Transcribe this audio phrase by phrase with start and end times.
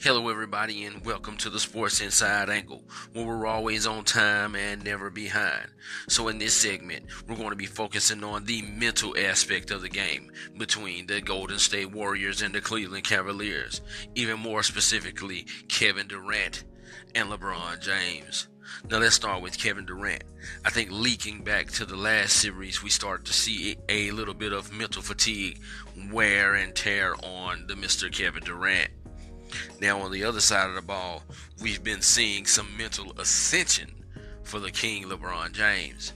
[0.00, 4.84] Hello, everybody, and welcome to the Sports Inside Angle, where we're always on time and
[4.84, 5.70] never behind.
[6.08, 9.88] So, in this segment, we're going to be focusing on the mental aspect of the
[9.88, 13.80] game between the Golden State Warriors and the Cleveland Cavaliers,
[14.14, 16.62] even more specifically, Kevin Durant
[17.16, 18.46] and LeBron James.
[18.88, 20.22] Now, let's start with Kevin Durant.
[20.64, 24.52] I think leaking back to the last series, we started to see a little bit
[24.52, 25.60] of mental fatigue,
[26.12, 28.12] wear, and tear on the Mr.
[28.12, 28.90] Kevin Durant.
[29.80, 31.22] Now, on the other side of the ball,
[31.60, 33.92] we've been seeing some mental ascension
[34.42, 36.12] for the King LeBron James.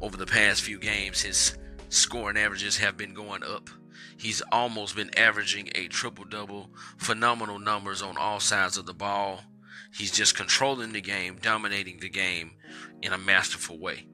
[0.00, 1.56] Over the past few games, his
[1.88, 3.70] scoring averages have been going up.
[4.16, 9.42] He's almost been averaging a triple double, phenomenal numbers on all sides of the ball.
[9.92, 12.52] He's just controlling the game, dominating the game
[13.02, 14.06] in a masterful way.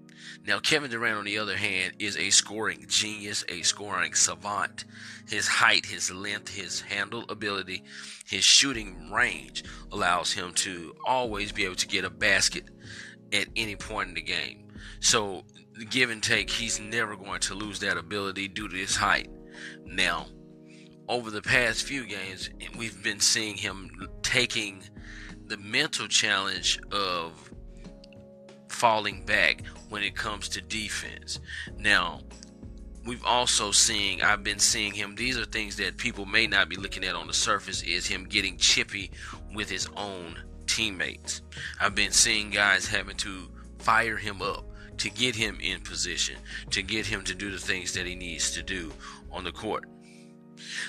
[0.47, 4.84] Now, Kevin Durant, on the other hand, is a scoring genius, a scoring savant.
[5.29, 7.84] His height, his length, his handle ability,
[8.27, 12.65] his shooting range allows him to always be able to get a basket
[13.32, 14.68] at any point in the game.
[15.01, 15.45] So,
[15.88, 19.29] give and take, he's never going to lose that ability due to his height.
[19.84, 20.27] Now,
[21.09, 24.84] over the past few games, we've been seeing him taking
[25.46, 27.49] the mental challenge of
[28.81, 31.39] falling back when it comes to defense.
[31.77, 32.23] Now,
[33.05, 36.77] we've also seen I've been seeing him these are things that people may not be
[36.77, 39.11] looking at on the surface is him getting chippy
[39.55, 41.43] with his own teammates.
[41.79, 44.65] I've been seeing guys having to fire him up
[44.97, 46.37] to get him in position,
[46.71, 48.95] to get him to do the things that he needs to do
[49.31, 49.85] on the court.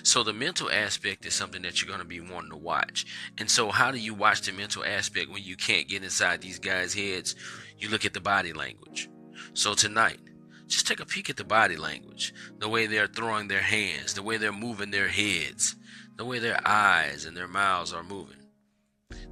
[0.03, 3.05] So the mental aspect is something that you're going to be wanting to watch.
[3.37, 6.59] And so how do you watch the mental aspect when you can't get inside these
[6.59, 7.35] guys' heads?
[7.81, 9.09] You look at the body language.
[9.53, 10.19] So tonight,
[10.67, 14.23] just take a peek at the body language, the way they're throwing their hands, the
[14.23, 15.75] way they're moving their heads,
[16.15, 18.37] the way their eyes and their mouths are moving.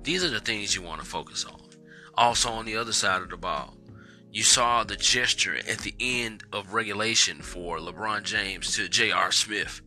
[0.03, 1.61] These are the things you want to focus on.
[2.15, 3.77] Also, on the other side of the ball,
[4.31, 9.31] you saw the gesture at the end of regulation for LeBron James to J.R.
[9.31, 9.81] Smith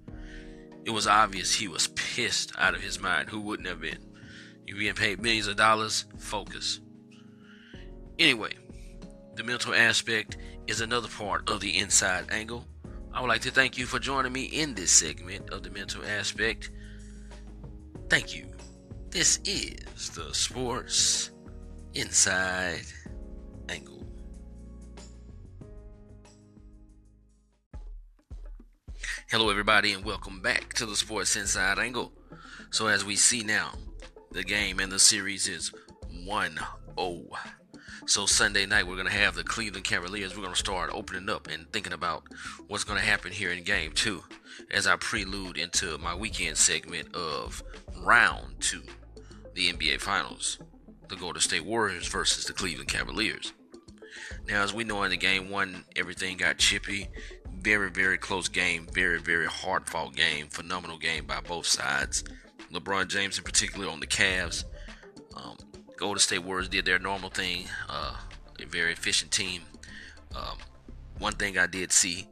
[0.84, 3.28] it was obvious he was pissed out of his mind.
[3.28, 3.98] Who wouldn't have been?
[4.66, 6.06] You're being paid millions of dollars?
[6.19, 6.81] Focus.
[8.19, 8.53] Anyway,
[9.34, 10.37] the mental aspect
[10.67, 12.67] is another part of the inside angle.
[13.12, 16.05] I would like to thank you for joining me in this segment of the mental
[16.05, 16.71] aspect.
[18.09, 18.47] Thank you.
[19.11, 21.31] This is the Sports
[21.95, 22.84] Inside
[23.69, 24.06] Angle.
[29.31, 32.12] Hello, everybody, and welcome back to the Sports Inside Angle.
[32.71, 33.73] So, as we see now,
[34.31, 35.73] the game and the series is
[36.25, 36.59] 1
[36.99, 37.23] 0.
[38.06, 40.36] So, Sunday night, we're to have the Cleveland Cavaliers.
[40.36, 42.24] We're to start opening up and thinking about
[42.66, 44.22] what's to happen here in game two
[44.70, 47.62] as I prelude into my weekend segment of
[48.00, 48.82] round two,
[49.54, 50.58] the NBA Finals,
[51.08, 53.52] the Golden State Warriors versus the Cleveland Cavaliers.
[54.48, 57.08] Now, as we know in the game one, everything got chippy
[57.62, 58.86] very, very close game.
[58.92, 60.48] Very, very hard fought game.
[60.48, 62.24] Phenomenal game by both sides.
[62.72, 64.64] LeBron James, in particular, on the Cavs.
[65.36, 65.56] Um,
[66.02, 67.66] Golden State Warriors did their normal thing.
[67.88, 68.16] Uh,
[68.60, 69.62] a very efficient team.
[70.34, 70.58] Um,
[71.20, 72.26] one thing I did see,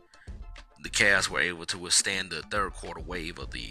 [0.82, 3.70] the Cavs were able to withstand the third quarter wave of the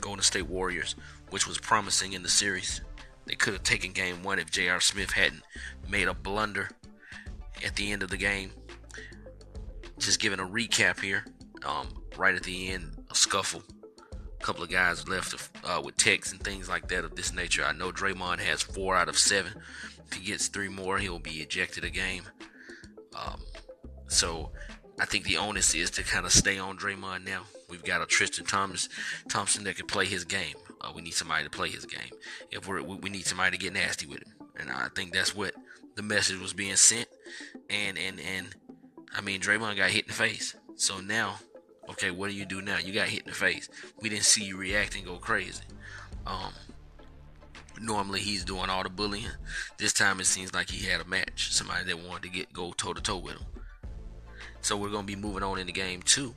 [0.00, 0.94] Golden State Warriors,
[1.30, 2.82] which was promising in the series.
[3.24, 4.80] They could have taken game one if J.R.
[4.80, 5.42] Smith hadn't
[5.88, 6.70] made a blunder
[7.64, 8.52] at the end of the game
[9.98, 11.24] just giving a recap here.
[11.64, 13.64] Um, right at the end, a scuffle.
[14.40, 17.64] Couple of guys left uh, with texts and things like that of this nature.
[17.64, 19.54] I know Draymond has four out of seven.
[20.06, 22.22] If he gets three more, he'll be ejected a game.
[23.18, 23.40] Um,
[24.08, 24.50] so
[25.00, 27.42] I think the onus is to kind of stay on Draymond now.
[27.68, 28.88] We've got a Tristan Thomas
[29.28, 30.54] Thompson that can play his game.
[30.80, 32.10] Uh, we need somebody to play his game.
[32.50, 35.54] If we're, we need somebody to get nasty with him, and I think that's what
[35.96, 37.08] the message was being sent.
[37.68, 38.54] And and and
[39.16, 40.54] I mean, Draymond got hit in the face.
[40.76, 41.36] So now,
[41.90, 42.78] okay, what do you do now?
[42.78, 43.68] You got hit in the face.
[44.00, 45.62] We didn't see you react and go crazy.
[46.26, 46.52] Um,
[47.80, 49.30] normally he's doing all the bullying.
[49.78, 52.72] This time it seems like he had a match, somebody that wanted to get go
[52.72, 53.46] toe to toe with him.
[54.60, 56.34] So we're gonna be moving on in the game too,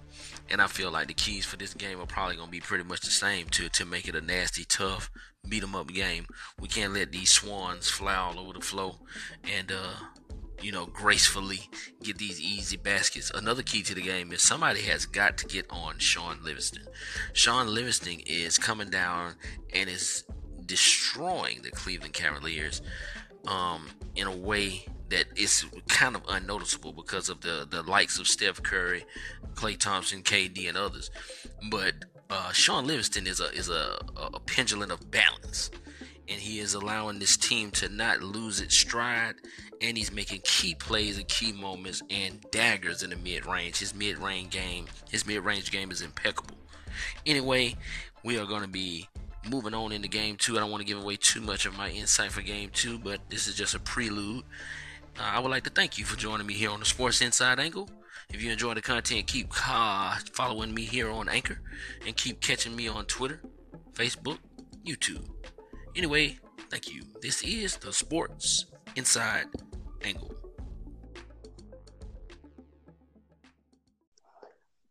[0.50, 3.02] and I feel like the keys for this game are probably gonna be pretty much
[3.02, 5.10] the same to to make it a nasty, tough,
[5.48, 6.28] beat 'em up game.
[6.60, 9.00] We can't let these swans fly all over the floor,
[9.44, 9.95] and uh,
[10.61, 11.69] you know, gracefully
[12.03, 13.31] get these easy baskets.
[13.31, 16.83] Another key to the game is somebody has got to get on Shaun Livingston.
[17.33, 19.35] Shaun Livingston is coming down
[19.73, 20.23] and is
[20.65, 22.81] destroying the Cleveland Cavaliers
[23.47, 28.27] um, in a way that is kind of unnoticeable because of the, the likes of
[28.27, 29.06] Steph Curry,
[29.56, 31.09] Klay Thompson, KD, and others.
[31.69, 31.95] But
[32.29, 35.71] uh, Shaun Livingston is a is a, a pendulum of balance,
[36.30, 39.36] and he is allowing this team to not lose its stride,
[39.81, 43.80] and he's making key plays and key moments and daggers in the mid range.
[43.80, 46.56] His mid range game, his mid range game is impeccable.
[47.26, 47.76] Anyway,
[48.24, 49.08] we are going to be
[49.50, 50.58] moving on into game two.
[50.58, 53.20] I don't want to give away too much of my insight for game two, but
[53.30, 54.44] this is just a prelude.
[55.20, 57.60] Uh, I would like to thank you for joining me here on the Sports Inside
[57.60, 57.90] Angle.
[58.31, 61.60] If you enjoy the content, keep uh, following me here on Anchor
[62.06, 63.42] and keep catching me on Twitter,
[63.94, 64.38] Facebook,
[64.86, 65.26] YouTube.
[65.95, 66.38] Anyway,
[66.69, 67.03] thank you.
[67.21, 68.65] This is the Sports
[68.95, 69.47] Inside
[70.03, 70.36] Angle.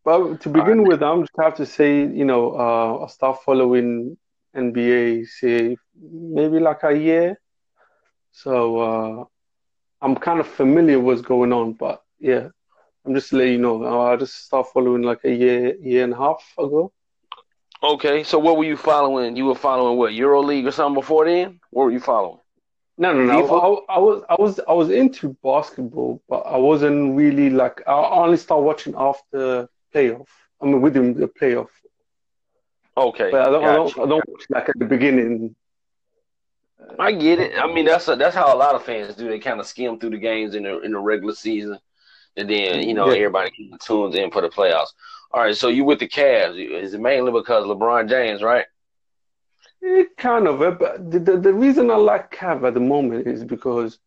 [0.04, 0.88] But to begin right.
[0.88, 4.16] with, I'm just have to say, you know, uh, I start following
[4.56, 7.38] NBA, say maybe like a year.
[8.32, 9.24] So uh,
[10.00, 12.48] I'm kind of familiar what's going on, but yeah,
[13.04, 14.02] I'm just letting you know.
[14.02, 16.92] I just start following like a year, year and a half ago.
[17.82, 19.36] Okay, so what were you following?
[19.36, 21.60] You were following what EuroLeague or something before then?
[21.70, 22.40] What were you following?
[22.96, 23.84] No, no, no.
[23.88, 27.80] I, I, was, I was, I was into basketball, but I wasn't really like.
[27.86, 30.26] I only started watching after playoff.
[30.60, 31.68] I mean, within the playoff.
[32.96, 35.54] Okay, but I don't, I don't, I don't watch like at the beginning.
[36.98, 37.56] I get it.
[37.56, 39.28] I mean, that's a, that's how a lot of fans do.
[39.28, 41.78] They kind of skim through the games in the in the regular season,
[42.36, 43.18] and then you know yeah.
[43.18, 44.88] everybody tunes in for the playoffs.
[45.30, 46.58] All right, so you with the Cavs?
[46.58, 48.64] Is it mainly because LeBron James, right?
[49.82, 53.44] It kind of, but the, the, the reason I like Cav at the moment is
[53.44, 53.98] because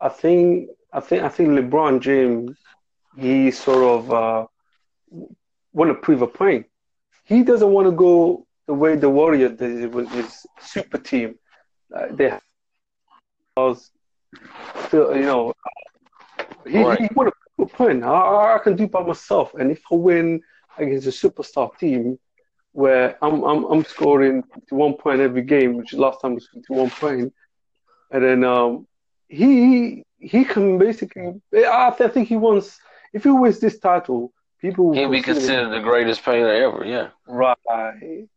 [0.00, 2.56] I think I think I think LeBron James
[3.16, 4.46] he sort of uh,
[5.72, 6.66] want to prove a point.
[7.24, 11.38] He doesn't want to go the way the Warriors did with his super team.
[11.94, 12.38] Uh, they
[13.56, 13.90] was
[14.86, 15.54] still, you know,
[16.66, 17.00] he, right.
[17.00, 18.04] he want to prove a point.
[18.04, 20.42] I, I can do by myself, and if I win
[20.78, 22.18] against a superstar team
[22.72, 27.32] where I'm I'm I'm scoring 51 point every game, which last time was 51 point,
[28.10, 28.86] and then um
[29.28, 32.78] he he can basically I think he wants
[33.12, 36.84] if he wins this title, people he'll be considered the greatest player ever.
[36.84, 38.28] Yeah, right.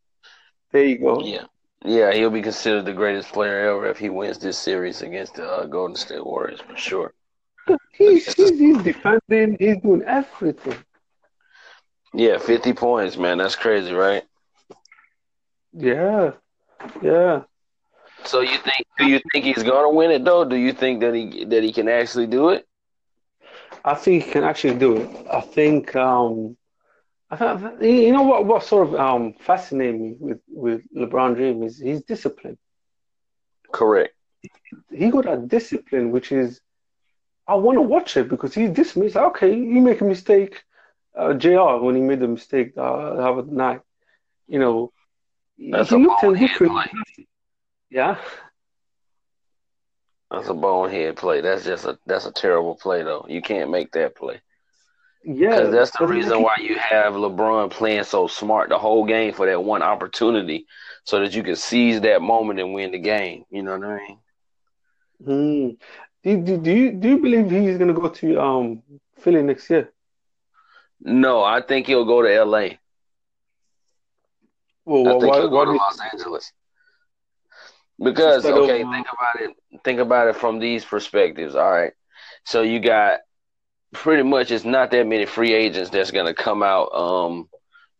[0.71, 1.21] There you go.
[1.21, 1.45] Yeah.
[1.85, 5.49] Yeah, he'll be considered the greatest player ever if he wins this series against the
[5.49, 7.13] uh, Golden State Warriors for sure.
[7.93, 9.55] He's, he's, he's defending.
[9.59, 10.75] He's doing everything.
[12.13, 13.37] Yeah, fifty points, man.
[13.37, 14.23] That's crazy, right?
[15.73, 16.33] Yeah,
[17.01, 17.43] yeah.
[18.25, 18.85] So you think?
[18.97, 20.43] Do you think he's gonna win it though?
[20.45, 22.65] Do you think that he that he can actually do it?
[23.83, 25.09] I think he can actually do it.
[25.31, 25.95] I think.
[25.95, 26.57] Um,
[27.29, 28.45] I think you know what?
[28.45, 32.57] What sort of um fascinates me with with LeBron James is his discipline.
[33.71, 34.13] Correct.
[34.91, 36.61] He got a discipline, which is
[37.47, 39.15] I want to watch it because he's disciplined.
[39.15, 40.63] Okay, you make a mistake,
[41.19, 41.79] uh, J.R.
[41.79, 43.81] when he made the mistake the other night,
[44.47, 44.91] you know,
[45.71, 46.91] that's he a looked bonehead play.
[47.89, 48.17] Yeah.
[50.31, 51.41] That's a bonehead play.
[51.41, 53.25] That's just a that's a terrible play though.
[53.27, 54.41] You can't make that play.
[55.23, 59.33] Yeah, because that's the reason why you have LeBron playing so smart the whole game
[59.33, 60.65] for that one opportunity,
[61.03, 63.43] so that you can seize that moment and win the game.
[63.49, 64.17] You know what I mean?
[65.25, 65.69] Hmm.
[66.23, 68.83] Do, do, do you do you believe he's gonna go to um
[69.17, 69.91] Philly next year?
[71.01, 72.69] No, I think he'll go to LA.
[74.85, 76.51] Well, I think why, he'll go to Los Angeles.
[78.01, 79.81] Because okay, think about it.
[79.83, 81.55] Think about it from these perspectives.
[81.55, 81.93] All right,
[82.45, 83.19] so you got
[83.93, 86.93] pretty much it's not that many free agents that's gonna come out.
[86.93, 87.49] Um,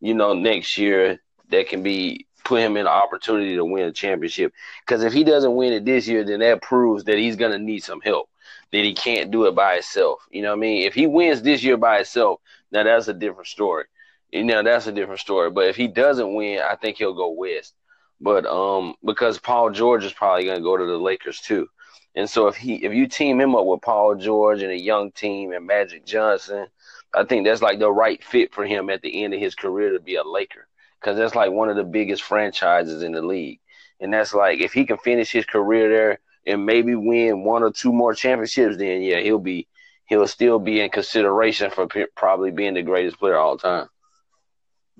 [0.00, 3.92] you know, next year that can be put him in an opportunity to win a
[3.92, 4.52] championship.
[4.86, 7.84] Because if he doesn't win it this year, then that proves that he's gonna need
[7.84, 8.28] some help.
[8.72, 10.26] That he can't do it by himself.
[10.30, 10.86] You know what I mean?
[10.86, 12.40] If he wins this year by himself,
[12.72, 13.84] now that's a different story.
[14.32, 15.50] You know, that's a different story.
[15.50, 17.74] But if he doesn't win, I think he'll go west.
[18.20, 21.68] But um, because Paul George is probably going to go to the Lakers too,
[22.14, 25.10] and so if he if you team him up with Paul George and a young
[25.12, 26.66] team and Magic Johnson,
[27.14, 29.92] I think that's like the right fit for him at the end of his career
[29.92, 30.68] to be a Laker
[31.00, 33.60] because that's like one of the biggest franchises in the league,
[34.00, 37.70] and that's like if he can finish his career there and maybe win one or
[37.70, 39.66] two more championships, then yeah, he'll be
[40.10, 43.86] he'll still be in consideration for p- probably being the greatest player all time.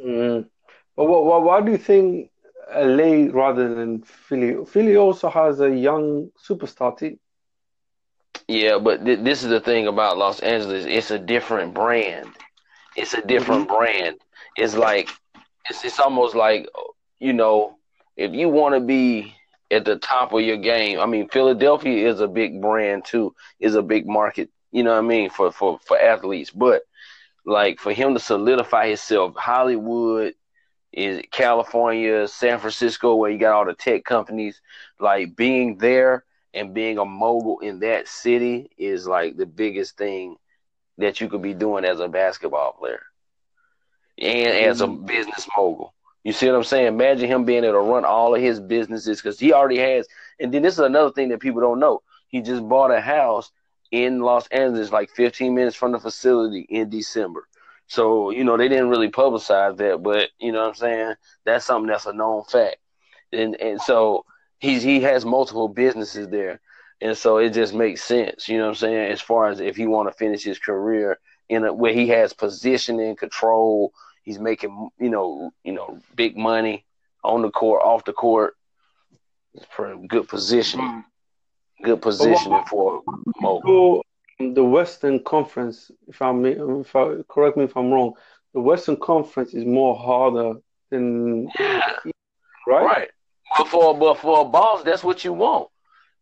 [0.02, 0.46] Mm.
[0.96, 2.30] But what, why do you think
[2.72, 4.64] LA rather than Philly?
[4.64, 7.18] Philly also has a young superstar team.
[8.46, 10.86] Yeah, but th- this is the thing about Los Angeles.
[10.86, 12.30] It's a different brand.
[12.96, 13.76] It's a different mm-hmm.
[13.76, 14.16] brand.
[14.56, 15.10] It's like
[15.68, 16.68] it's it's almost like
[17.18, 17.78] you know
[18.16, 19.34] if you want to be
[19.70, 21.00] at the top of your game.
[21.00, 23.34] I mean, Philadelphia is a big brand too.
[23.58, 26.50] Is a big market you know what I mean, for for for athletes.
[26.50, 26.82] But
[27.44, 30.34] like for him to solidify himself, Hollywood,
[30.92, 34.60] is California, San Francisco, where you got all the tech companies.
[34.98, 40.36] Like being there and being a mogul in that city is like the biggest thing
[40.98, 43.02] that you could be doing as a basketball player
[44.18, 45.06] and as a mm-hmm.
[45.06, 45.94] business mogul.
[46.24, 46.86] You see what I'm saying?
[46.86, 50.06] Imagine him being able to run all of his businesses because he already has.
[50.38, 52.02] And then this is another thing that people don't know.
[52.28, 53.50] He just bought a house
[53.90, 57.46] in Los Angeles, like 15 minutes from the facility in December.
[57.86, 61.14] So, you know, they didn't really publicize that, but you know what I'm saying?
[61.44, 62.76] That's something that's a known fact.
[63.32, 64.24] And and so
[64.58, 66.60] he's he has multiple businesses there.
[67.00, 69.74] And so it just makes sense, you know what I'm saying, as far as if
[69.74, 71.18] he want to finish his career
[71.48, 73.92] in a where he has position and control,
[74.22, 76.84] he's making, you know, you know, big money
[77.24, 78.54] on the court, off the court.
[79.54, 81.04] It's for good position.
[81.82, 83.02] Good positioning for
[83.40, 84.02] Mo
[84.40, 88.14] the Western Conference, if I'm if I correct me if I'm wrong,
[88.54, 90.58] the Western Conference is more harder
[90.90, 91.82] than yeah.
[92.66, 92.84] right.
[92.84, 93.08] Right.
[93.56, 95.68] But for but for a boss, that's what you want.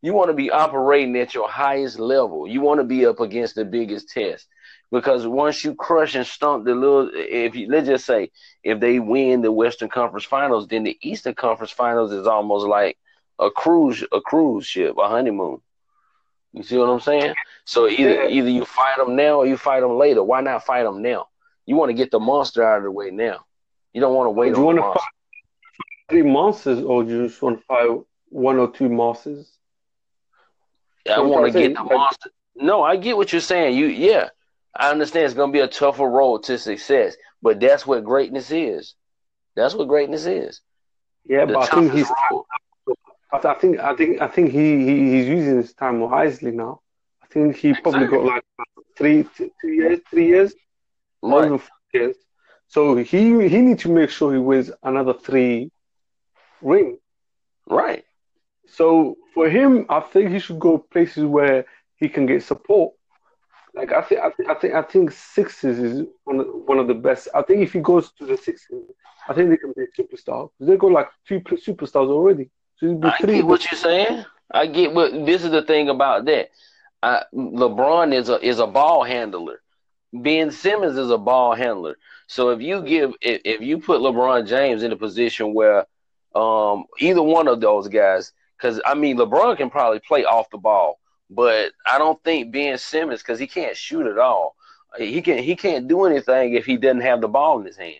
[0.00, 2.46] You want to be operating at your highest level.
[2.46, 4.46] You want to be up against the biggest test.
[4.90, 8.30] Because once you crush and stomp the little, if you let's just say
[8.64, 12.96] if they win the Western Conference Finals, then the Eastern Conference Finals is almost like
[13.38, 15.60] a cruise, a cruise ship, a honeymoon.
[16.52, 17.34] You see what I'm saying?
[17.64, 20.22] So either either you fight them now or you fight them later.
[20.22, 21.28] Why not fight them now?
[21.66, 23.44] You want to get the monster out of the way now.
[23.92, 24.54] You don't want to wait.
[24.54, 25.00] Do you want to fight
[26.08, 29.50] three monsters, or do you just want to fight one or two monsters?
[31.10, 32.30] I want to get the like, monster.
[32.56, 33.76] No, I get what you're saying.
[33.76, 34.30] You, yeah,
[34.74, 38.94] I understand it's gonna be a tougher road to success, but that's what greatness is.
[39.54, 40.60] That's what greatness is.
[41.26, 42.10] Yeah, the but I think he's.
[42.30, 42.44] Road.
[43.32, 46.80] I think I think I think he, he he's using his time wisely now.
[47.22, 48.44] I think he probably got like
[48.96, 50.54] three two, two years, three years,
[51.22, 51.44] right.
[51.44, 52.16] even four years.
[52.68, 55.70] So he he needs to make sure he wins another three
[56.62, 56.98] rings.
[57.66, 58.04] Right.
[58.66, 61.66] So for him, I think he should go places where
[61.96, 62.94] he can get support.
[63.74, 66.88] Like I think I think I think I think Sixers is one of, one of
[66.88, 67.28] the best.
[67.34, 68.84] I think if he goes to the Sixers,
[69.28, 70.50] I think they can be a superstar.
[70.58, 72.50] They got like two superstars already.
[72.82, 74.24] I get what you're saying.
[74.50, 76.50] I get what this is the thing about that.
[77.02, 79.60] I, LeBron is a is a ball handler.
[80.12, 81.96] Ben Simmons is a ball handler.
[82.26, 85.86] So if you give if, if you put LeBron James in a position where
[86.34, 90.58] um, either one of those guys, because I mean LeBron can probably play off the
[90.58, 90.98] ball,
[91.30, 94.56] but I don't think Ben Simmons because he can't shoot at all.
[94.96, 97.96] He can he can't do anything if he doesn't have the ball in his hand.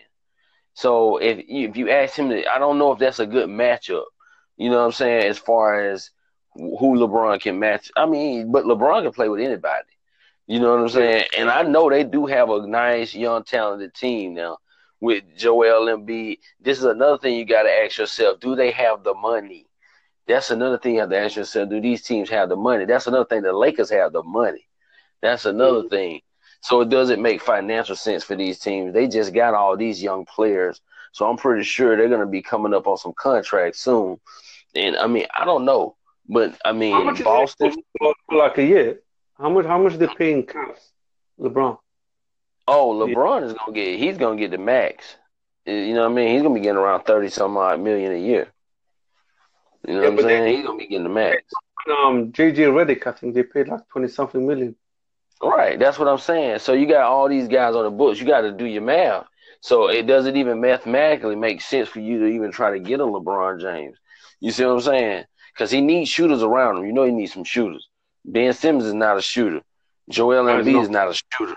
[0.73, 4.05] So if if you ask him, to, I don't know if that's a good matchup.
[4.59, 5.25] You know what I'm saying?
[5.25, 6.11] As far as
[6.53, 7.91] who LeBron can match.
[7.95, 9.87] I mean, but LeBron can play with anybody.
[10.47, 11.25] You know what I'm saying?
[11.37, 14.57] And I know they do have a nice, young, talented team now
[14.99, 16.39] with Joel Embiid.
[16.59, 19.67] This is another thing you got to ask yourself: Do they have the money?
[20.27, 22.85] That's another thing you have to ask yourself: Do these teams have the money?
[22.85, 23.43] That's another thing.
[23.43, 24.67] The Lakers have the money.
[25.21, 25.89] That's another mm-hmm.
[25.89, 26.21] thing.
[26.61, 28.93] So it doesn't make financial sense for these teams.
[28.93, 30.81] They just got all these young players.
[31.11, 34.19] So I'm pretty sure they're going to be coming up on some contracts soon.
[34.75, 35.95] And I mean, I don't know,
[36.27, 38.99] but I mean, how much Boston for like a year.
[39.37, 39.65] How much?
[39.65, 40.91] How much they paying caps?
[41.39, 41.77] LeBron.
[42.67, 43.47] Oh, LeBron yeah.
[43.47, 43.97] is gonna get.
[43.97, 45.15] He's gonna get the max.
[45.65, 46.33] You know what I mean?
[46.33, 48.47] He's gonna be getting around thirty some odd million a year.
[49.87, 50.55] You know yeah, what I'm saying?
[50.55, 51.43] he's gonna be getting the max.
[51.89, 54.75] Um, JJ Redick, I think they paid like twenty something million.
[55.41, 56.59] Right, that's what I'm saying.
[56.59, 58.19] So you got all these guys on the books.
[58.19, 59.25] You got to do your math.
[59.61, 63.03] So it doesn't even mathematically make sense for you to even try to get a
[63.03, 63.97] LeBron James.
[64.39, 65.25] You see what I'm saying?
[65.53, 66.85] Because he needs shooters around him.
[66.85, 67.87] You know he needs some shooters.
[68.23, 69.61] Ben Simmons is not a shooter.
[70.09, 71.55] Joel Embiid is not a shooter.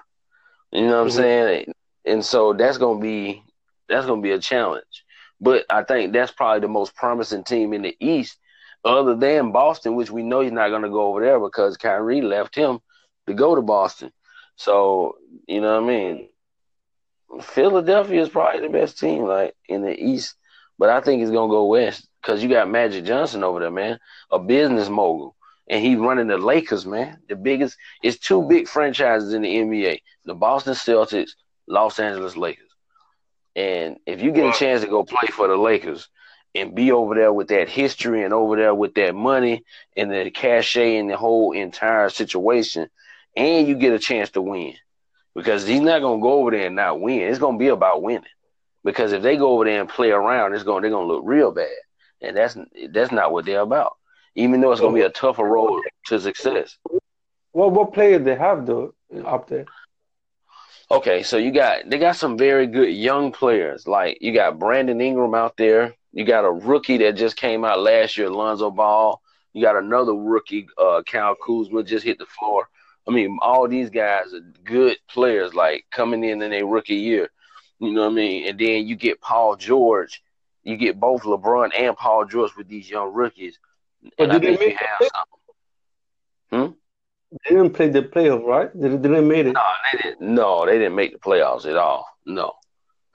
[0.72, 1.16] You know what I'm mm-hmm.
[1.16, 1.72] saying?
[2.04, 3.42] And so that's gonna be
[3.88, 5.04] that's gonna be a challenge.
[5.40, 8.38] But I think that's probably the most promising team in the East,
[8.84, 12.54] other than Boston, which we know he's not gonna go over there because Kyrie left
[12.54, 12.80] him
[13.26, 14.12] to go to Boston.
[14.56, 15.16] So
[15.46, 16.28] you know what I mean.
[17.40, 20.34] Philadelphia is probably the best team, like in the East,
[20.78, 23.98] but I think it's gonna go West because you got Magic Johnson over there, man,
[24.30, 25.34] a business mogul,
[25.68, 27.18] and he's running the Lakers, man.
[27.28, 31.30] The biggest, it's two big franchises in the NBA: the Boston Celtics,
[31.66, 32.68] Los Angeles Lakers.
[33.54, 36.08] And if you get a chance to go play for the Lakers
[36.54, 39.64] and be over there with that history and over there with that money
[39.96, 42.88] and the cachet and the whole entire situation,
[43.36, 44.74] and you get a chance to win,
[45.34, 47.20] because he's not gonna go over there and not win.
[47.20, 48.24] It's gonna be about winning.
[48.84, 51.52] Because if they go over there and play around, it's going they're gonna look real
[51.52, 51.68] bad
[52.22, 52.56] and that's
[52.90, 53.96] that's not what they're about.
[54.34, 56.78] Even though it's going to be a tougher road to success.
[57.52, 58.94] Well, what player they have though
[59.26, 59.66] up there?
[60.90, 63.86] Okay, so you got they got some very good young players.
[63.86, 65.94] Like you got Brandon Ingram out there.
[66.12, 69.20] You got a rookie that just came out last year, Lonzo Ball.
[69.54, 72.68] You got another rookie, uh, Kyle Kuzma, just hit the floor.
[73.06, 77.30] I mean, all these guys are good players, like coming in in their rookie year.
[77.78, 78.48] You know what I mean?
[78.48, 80.22] And then you get Paul George.
[80.62, 83.58] You get both LeBron and Paul George with these young rookies.
[84.16, 85.08] But and did they make have
[86.52, 86.72] Hmm?
[87.32, 88.70] They didn't play the playoff, right?
[88.74, 89.52] They, they didn't make it.
[89.52, 90.20] No, they didn't.
[90.20, 92.06] No, they didn't make the playoffs at all.
[92.26, 92.52] No,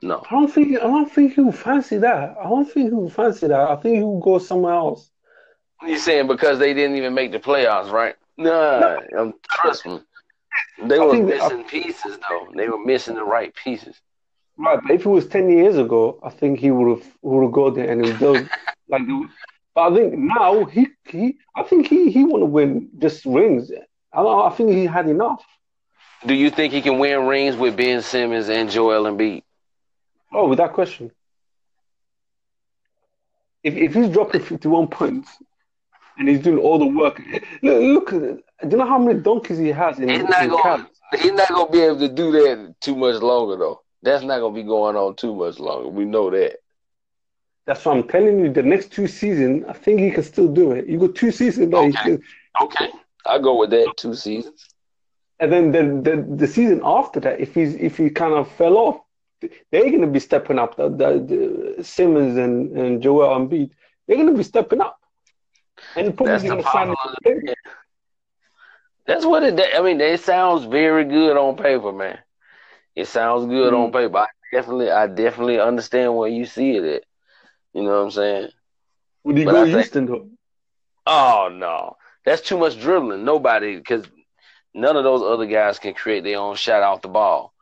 [0.02, 0.24] no.
[0.30, 0.76] I don't think.
[0.78, 2.36] I don't think he would fancy that.
[2.40, 3.70] I don't think he would fancy that.
[3.70, 5.12] I think he would go somewhere else.
[5.86, 8.16] You saying because they didn't even make the playoffs, right?
[8.38, 9.34] Nah, no.
[9.50, 10.00] Trust me.
[10.84, 12.48] They I were missing I, pieces, though.
[12.56, 14.00] They were missing the right pieces.
[14.58, 17.52] Right, but if it was ten years ago, I think he would have would have
[17.52, 18.50] got there and he would
[18.90, 19.02] like.
[19.76, 23.72] But I think now he he I think he he want to win just rings.
[24.14, 25.46] I I think he had enough.
[26.26, 29.44] Do you think he can win rings with Ben Simmons and Joel Embiid?
[30.34, 31.12] Oh, without question.
[33.64, 35.30] If if he's dropping fifty one points
[36.18, 37.22] and he's doing all the work,
[37.62, 40.90] look, look do you know how many donkeys he has in, he's not in gonna,
[41.20, 43.82] He's not gonna be able to do that too much longer though.
[44.02, 45.90] That's not gonna be going on too much longer.
[45.90, 46.58] We know that.
[47.66, 48.52] That's what I'm telling you.
[48.52, 50.88] The next two seasons, I think he can still do it.
[50.88, 51.92] You go two seasons, okay.
[51.92, 52.24] Can,
[52.62, 52.92] okay,
[53.26, 53.94] I go with that.
[53.98, 54.66] Two seasons.
[55.40, 58.78] And then the, the the season after that, if he's if he kind of fell
[58.78, 59.02] off,
[59.42, 60.76] they're going to be stepping up.
[60.78, 63.70] The, the, the Simmons and and Joel Embiid,
[64.08, 64.97] they're going to be stepping up,
[65.98, 66.96] and probably going to sign.
[69.06, 69.60] That's what it.
[69.76, 72.20] I mean, it sounds very good on paper, man.
[72.96, 73.84] It sounds good mm-hmm.
[73.84, 74.18] on paper.
[74.18, 77.04] I definitely, I definitely understand where you see it at.
[77.74, 78.50] You know what I'm saying?
[79.24, 80.32] Would he but go I Houston think.
[81.06, 83.24] Oh no, that's too much dribbling.
[83.24, 84.06] Nobody, because
[84.74, 87.54] none of those other guys can create their own shot off the ball.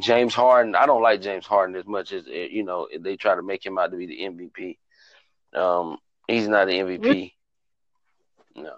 [0.00, 3.42] James Harden, I don't like James Harden as much as you know they try to
[3.42, 5.58] make him out to be the MVP.
[5.58, 7.32] Um, he's not the MVP.
[8.56, 8.74] No.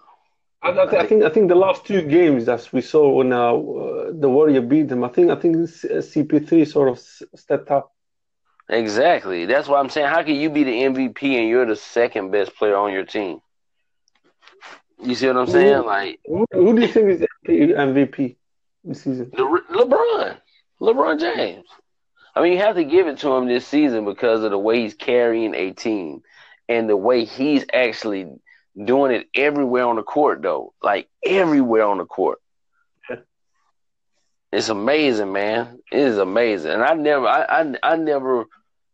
[0.62, 4.12] I, I, think I think the last two games that we saw when uh, uh
[4.14, 6.99] the Warrior beat them, I think I think CP3 sort of
[7.38, 7.92] stepped up.
[8.68, 9.44] Exactly.
[9.44, 12.57] That's why I'm saying, how can you be the MVP and you're the second best
[12.57, 13.40] player on your team?
[15.03, 15.77] You see what I'm saying?
[15.77, 18.37] Who, like, who, who do you think is MVP
[18.85, 19.31] this season?
[19.37, 20.38] Le- LeBron,
[20.81, 21.66] LeBron James.
[22.35, 24.81] I mean, you have to give it to him this season because of the way
[24.81, 26.22] he's carrying a team
[26.68, 28.29] and the way he's actually
[28.83, 30.73] doing it everywhere on the court, though.
[30.83, 32.39] Like everywhere on the court.
[34.53, 35.81] It's amazing, man.
[35.91, 38.45] It is amazing, and I never, I, I, I never,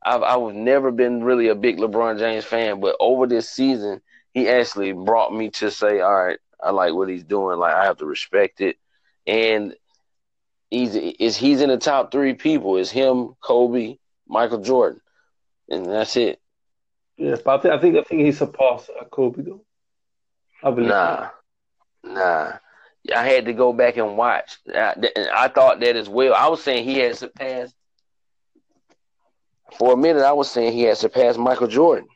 [0.03, 4.01] I've, I've never been really a big LeBron James fan, but over this season,
[4.33, 7.59] he actually brought me to say, all right, I like what he's doing.
[7.59, 8.77] Like I have to respect it,
[9.27, 9.75] and
[10.71, 12.77] he's is he's in the top three people.
[12.77, 15.01] Is him, Kobe, Michael Jordan,
[15.69, 16.41] and that's it.
[17.17, 19.65] Yeah, but I think I think, I think he surpassed uh, Kobe though.
[20.63, 20.89] I believe.
[20.89, 21.29] Nah,
[22.05, 22.53] nah.
[23.15, 24.59] I had to go back and watch.
[24.73, 24.95] I,
[25.35, 26.35] I thought that as well.
[26.35, 27.75] I was saying he had surpassed.
[29.79, 32.09] For a minute, I was saying he had surpassed Michael Jordan,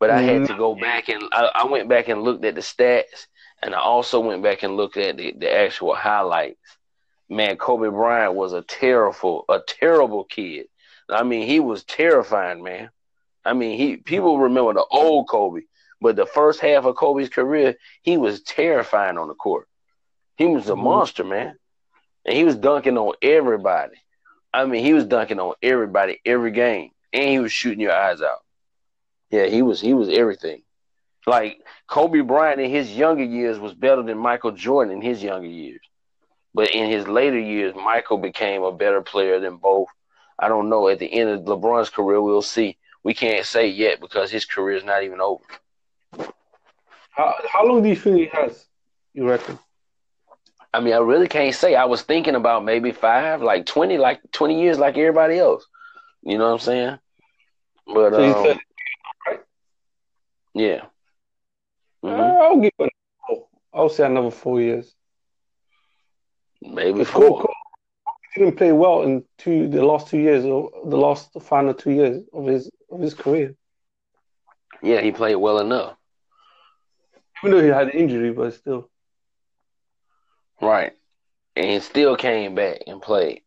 [0.00, 0.58] but I had to mm-hmm.
[0.58, 3.26] go back and I, I, went back and looked at the stats,
[3.62, 6.58] and I also went back and looked at the, the actual highlights.
[7.28, 10.66] Man, Kobe Bryant was a terrible, a terrible kid.
[11.08, 12.90] I mean, he was terrifying, man.
[13.44, 15.62] I mean, he people remember the old Kobe,
[16.04, 19.66] but the first half of Kobe's career, he was terrifying on the court.
[20.36, 20.84] He was a mm-hmm.
[20.84, 21.56] monster, man.
[22.26, 23.96] And he was dunking on everybody.
[24.52, 26.90] I mean, he was dunking on everybody every game.
[27.14, 28.40] And he was shooting your eyes out.
[29.30, 30.60] Yeah, he was he was everything.
[31.26, 35.48] Like Kobe Bryant in his younger years was better than Michael Jordan in his younger
[35.48, 35.80] years.
[36.52, 39.88] But in his later years, Michael became a better player than both.
[40.38, 40.86] I don't know.
[40.86, 42.76] At the end of LeBron's career, we'll see.
[43.02, 45.42] We can't say yet because his career is not even over.
[47.10, 48.66] How how long do you think he has?
[49.12, 49.58] You reckon?
[50.72, 51.76] I mean, I really can't say.
[51.76, 55.64] I was thinking about maybe five, like twenty, like twenty years, like everybody else.
[56.22, 56.98] You know what I'm saying?
[57.86, 58.58] But so um, said,
[59.26, 59.40] right?
[60.54, 60.82] yeah.
[62.02, 62.42] Uh, mm-hmm.
[62.42, 62.92] I'll give it.
[63.72, 64.94] I'll say another four years.
[66.62, 67.42] Maybe four.
[67.42, 67.54] Cole,
[68.34, 72.22] didn't play well in two the last two years or the last final two years
[72.32, 73.54] of his of his career.
[74.82, 75.96] Yeah, he played well enough.
[77.44, 78.88] Even though he had an injury, but still.
[80.62, 80.92] Right.
[81.54, 83.42] And he still came back and played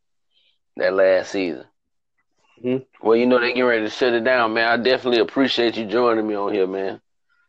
[0.75, 1.65] that last season.
[2.63, 2.83] Mm-hmm.
[3.01, 4.67] Well, you know they getting ready to shut it down, man.
[4.67, 7.01] I definitely appreciate you joining me on here, man.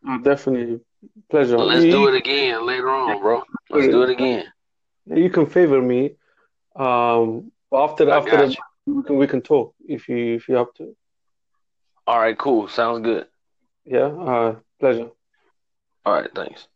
[0.09, 0.81] Oh, definitely
[1.31, 1.59] pleasure.
[1.59, 3.43] Well, let's you, do it again later on, bro.
[3.69, 4.47] Let's do it again.
[5.05, 6.17] You can favor me.
[6.75, 8.57] Um, But after after the,
[8.87, 10.97] we can we can talk if you if you're up to.
[12.07, 12.69] All right, cool.
[12.69, 13.27] Sounds good.
[13.85, 14.07] Yeah.
[14.07, 15.11] Uh, pleasure.
[16.09, 16.31] All right.
[16.35, 16.69] Thanks.